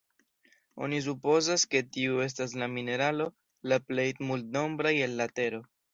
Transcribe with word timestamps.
Oni 0.85 1.01
supozas, 1.07 1.65
ke 1.75 1.81
tiu 1.97 2.17
estas 2.25 2.57
la 2.63 2.69
mineralo 2.79 3.27
la 3.73 3.79
plej 3.91 4.09
multnombraj 4.31 4.95
el 5.11 5.19
la 5.21 5.29
tero. 5.41 5.63